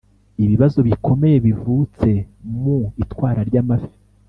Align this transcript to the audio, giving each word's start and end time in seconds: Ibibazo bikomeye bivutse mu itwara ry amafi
Ibibazo 0.43 0.79
bikomeye 0.87 1.37
bivutse 1.45 2.09
mu 2.61 2.77
itwara 3.03 3.39
ry 3.49 3.55
amafi 3.61 3.93